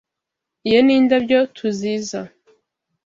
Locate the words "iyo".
0.67-0.79